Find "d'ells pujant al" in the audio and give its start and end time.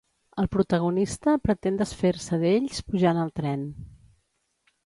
2.45-3.33